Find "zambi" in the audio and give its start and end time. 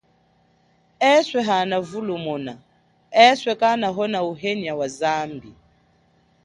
4.99-5.51